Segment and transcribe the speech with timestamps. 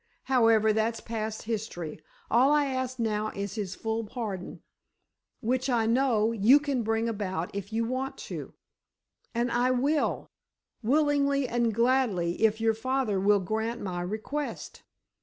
[0.23, 2.01] However, that's past history.
[2.31, 7.71] All I ask now is his full pardon—which, I know, you can bring about if
[7.71, 8.55] you want to."
[9.35, 10.31] "And I will,
[10.81, 14.81] willingly and gladly, if your father will grant my request."